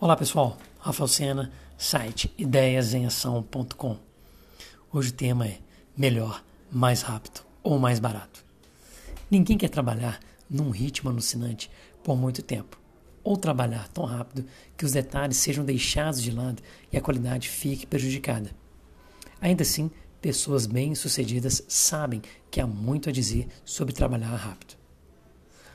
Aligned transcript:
Olá 0.00 0.16
pessoal, 0.16 0.58
Rafael 0.80 1.06
Sena, 1.06 1.52
site 1.78 2.34
ideiasemação.com. 2.36 3.96
Hoje 4.92 5.10
o 5.10 5.14
tema 5.14 5.46
é 5.46 5.58
melhor, 5.96 6.44
mais 6.70 7.00
rápido 7.00 7.42
ou 7.62 7.78
mais 7.78 8.00
barato. 8.00 8.44
Ninguém 9.30 9.56
quer 9.56 9.68
trabalhar 9.68 10.18
num 10.50 10.70
ritmo 10.70 11.08
alucinante 11.08 11.70
por 12.02 12.16
muito 12.16 12.42
tempo, 12.42 12.76
ou 13.22 13.36
trabalhar 13.36 13.86
tão 13.88 14.04
rápido 14.04 14.44
que 14.76 14.84
os 14.84 14.90
detalhes 14.90 15.36
sejam 15.36 15.64
deixados 15.64 16.20
de 16.20 16.32
lado 16.32 16.60
e 16.92 16.96
a 16.96 17.00
qualidade 17.00 17.48
fique 17.48 17.86
prejudicada. 17.86 18.50
Ainda 19.40 19.62
assim, 19.62 19.92
pessoas 20.20 20.66
bem-sucedidas 20.66 21.62
sabem 21.68 22.20
que 22.50 22.60
há 22.60 22.66
muito 22.66 23.08
a 23.08 23.12
dizer 23.12 23.46
sobre 23.64 23.94
trabalhar 23.94 24.34
rápido. 24.34 24.74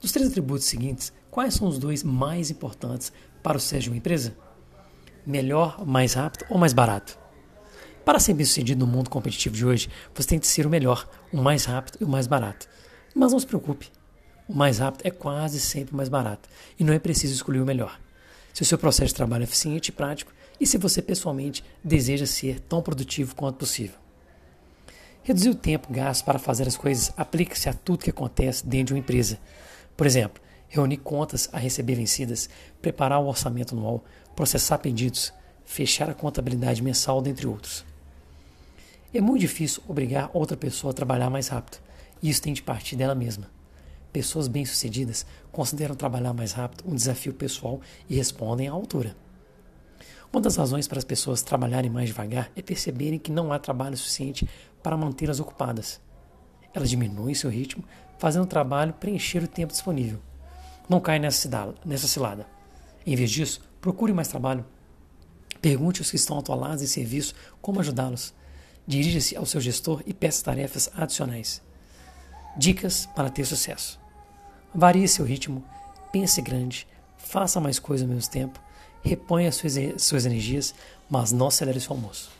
Dos 0.00 0.10
três 0.10 0.28
atributos 0.28 0.66
seguintes, 0.66 1.12
quais 1.30 1.54
são 1.54 1.68
os 1.68 1.78
dois 1.78 2.02
mais 2.02 2.50
importantes 2.50 3.12
para 3.42 3.56
o 3.56 3.60
sucesso 3.60 3.84
de 3.84 3.90
uma 3.90 3.96
empresa? 3.96 4.36
Melhor, 5.26 5.86
mais 5.86 6.14
rápido 6.14 6.46
ou 6.48 6.58
mais 6.58 6.72
barato? 6.72 7.18
Para 8.04 8.18
ser 8.18 8.34
bem 8.34 8.46
sucedido 8.46 8.84
no 8.84 8.90
mundo 8.90 9.10
competitivo 9.10 9.54
de 9.54 9.64
hoje, 9.64 9.88
você 10.14 10.28
tem 10.28 10.38
que 10.38 10.46
ser 10.46 10.66
o 10.66 10.70
melhor, 10.70 11.08
o 11.32 11.36
mais 11.36 11.64
rápido 11.64 11.98
e 12.00 12.04
o 12.04 12.08
mais 12.08 12.26
barato. 12.26 12.68
Mas 13.14 13.32
não 13.32 13.38
se 13.38 13.46
preocupe, 13.46 13.90
o 14.48 14.54
mais 14.54 14.78
rápido 14.78 15.06
é 15.06 15.10
quase 15.10 15.60
sempre 15.60 15.94
o 15.94 15.96
mais 15.96 16.08
barato 16.08 16.48
e 16.76 16.82
não 16.82 16.92
é 16.92 16.98
preciso 16.98 17.34
escolher 17.34 17.60
o 17.60 17.64
melhor. 17.64 18.00
Se 18.52 18.62
o 18.62 18.66
seu 18.66 18.76
processo 18.76 19.08
de 19.08 19.14
trabalho 19.14 19.42
é 19.42 19.44
eficiente 19.44 19.88
e 19.88 19.92
prático 19.92 20.32
e 20.58 20.66
se 20.66 20.76
você 20.76 21.00
pessoalmente 21.00 21.64
deseja 21.84 22.26
ser 22.26 22.58
tão 22.58 22.82
produtivo 22.82 23.34
quanto 23.36 23.58
possível. 23.58 23.94
Reduzir 25.22 25.50
o 25.50 25.54
tempo 25.54 25.92
gasto 25.92 26.24
para 26.24 26.38
fazer 26.38 26.66
as 26.66 26.76
coisas 26.76 27.12
aplica-se 27.16 27.68
a 27.68 27.72
tudo 27.72 28.02
que 28.02 28.10
acontece 28.10 28.66
dentro 28.66 28.86
de 28.86 28.94
uma 28.94 28.98
empresa. 28.98 29.38
Por 29.96 30.04
exemplo, 30.04 30.42
reunir 30.70 30.98
contas 30.98 31.50
a 31.52 31.58
receber 31.58 31.96
vencidas, 31.96 32.48
preparar 32.80 33.20
o 33.20 33.26
orçamento 33.26 33.74
anual, 33.76 34.02
processar 34.34 34.78
pedidos, 34.78 35.32
fechar 35.64 36.08
a 36.08 36.14
contabilidade 36.14 36.82
mensal, 36.82 37.20
dentre 37.20 37.46
outros. 37.46 37.84
É 39.12 39.20
muito 39.20 39.40
difícil 39.40 39.82
obrigar 39.88 40.30
outra 40.32 40.56
pessoa 40.56 40.92
a 40.92 40.94
trabalhar 40.94 41.28
mais 41.28 41.48
rápido, 41.48 41.78
e 42.22 42.30
isso 42.30 42.40
tem 42.40 42.52
de 42.52 42.62
partir 42.62 42.94
dela 42.94 43.14
mesma. 43.14 43.50
Pessoas 44.12 44.46
bem-sucedidas 44.48 45.26
consideram 45.50 45.94
trabalhar 45.94 46.32
mais 46.32 46.52
rápido 46.52 46.84
um 46.88 46.94
desafio 46.94 47.34
pessoal 47.34 47.80
e 48.08 48.16
respondem 48.16 48.68
à 48.68 48.72
altura. 48.72 49.16
Uma 50.32 50.40
das 50.40 50.56
razões 50.56 50.86
para 50.86 50.98
as 50.98 51.04
pessoas 51.04 51.42
trabalharem 51.42 51.90
mais 51.90 52.08
devagar 52.08 52.50
é 52.54 52.62
perceberem 52.62 53.18
que 53.18 53.32
não 53.32 53.52
há 53.52 53.58
trabalho 53.58 53.96
suficiente 53.96 54.48
para 54.80 54.96
mantê-las 54.96 55.40
ocupadas. 55.40 56.00
Elas 56.72 56.88
diminuem 56.88 57.34
seu 57.34 57.50
ritmo, 57.50 57.84
fazendo 58.16 58.44
o 58.44 58.46
trabalho 58.46 58.92
preencher 58.92 59.42
o 59.42 59.48
tempo 59.48 59.72
disponível. 59.72 60.20
Não 60.90 60.98
caia 60.98 61.20
nessa, 61.20 62.08
cilada. 62.08 62.48
Em 63.06 63.14
vez 63.14 63.30
disso, 63.30 63.60
procure 63.80 64.12
mais 64.12 64.26
trabalho. 64.26 64.66
Pergunte 65.62 66.00
aos 66.00 66.10
que 66.10 66.16
estão 66.16 66.36
atualados 66.36 66.82
em 66.82 66.86
serviço 66.88 67.32
como 67.62 67.78
ajudá-los. 67.78 68.34
Dirija-se 68.88 69.36
ao 69.36 69.46
seu 69.46 69.60
gestor 69.60 70.02
e 70.04 70.12
peça 70.12 70.44
tarefas 70.44 70.90
adicionais. 70.96 71.62
Dicas 72.56 73.06
para 73.14 73.30
ter 73.30 73.44
sucesso. 73.44 74.00
Varie 74.74 75.06
seu 75.06 75.24
ritmo, 75.24 75.64
pense 76.10 76.42
grande, 76.42 76.88
faça 77.16 77.60
mais 77.60 77.78
coisas 77.78 78.04
ao 78.04 78.12
mesmo 78.12 78.28
tempo, 78.28 78.60
reponha 79.00 79.52
suas, 79.52 79.74
suas 79.98 80.26
energias, 80.26 80.74
mas 81.08 81.30
não 81.30 81.46
acelere 81.46 81.78
seu 81.78 81.92
almoço. 81.92 82.32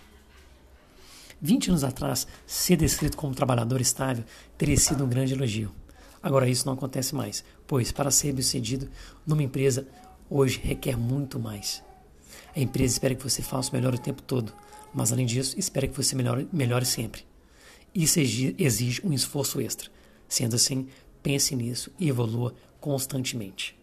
20 1.40 1.68
anos 1.68 1.84
atrás, 1.84 2.26
ser 2.48 2.76
descrito 2.76 3.16
como 3.16 3.32
trabalhador 3.32 3.80
estável 3.80 4.24
teria 4.58 4.76
sido 4.76 5.04
um 5.04 5.08
grande 5.08 5.34
elogio. 5.34 5.72
Agora 6.22 6.48
isso 6.48 6.66
não 6.66 6.74
acontece 6.74 7.14
mais, 7.14 7.42
pois 7.66 7.90
para 7.90 8.10
ser 8.10 8.32
bem-sucedido 8.32 8.88
numa 9.26 9.42
empresa 9.42 9.86
hoje 10.28 10.60
requer 10.62 10.96
muito 10.96 11.38
mais. 11.38 11.82
A 12.54 12.60
empresa 12.60 12.94
espera 12.94 13.14
que 13.14 13.22
você 13.22 13.42
faça 13.42 13.70
o 13.70 13.74
melhor 13.74 13.94
o 13.94 13.98
tempo 13.98 14.22
todo, 14.22 14.52
mas 14.92 15.12
além 15.12 15.24
disso, 15.24 15.58
espera 15.58 15.88
que 15.88 15.96
você 15.96 16.14
melhore, 16.14 16.48
melhore 16.52 16.84
sempre. 16.84 17.24
Isso 17.94 18.20
exige 18.20 19.00
um 19.04 19.12
esforço 19.12 19.60
extra. 19.60 19.90
Sendo 20.28 20.56
assim, 20.56 20.88
pense 21.22 21.56
nisso 21.56 21.90
e 21.98 22.08
evolua 22.08 22.54
constantemente. 22.80 23.79